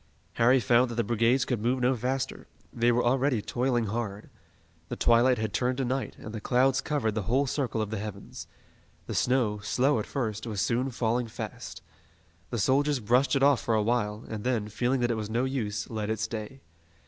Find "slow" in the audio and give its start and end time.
9.59-9.99